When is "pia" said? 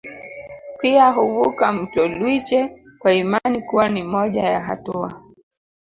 0.79-1.09